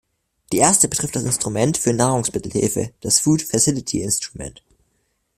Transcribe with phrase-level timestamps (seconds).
[0.51, 4.63] Die erste betrifft das Instrument für Nahrungsmittelhilfe, das Food Facility Instrument.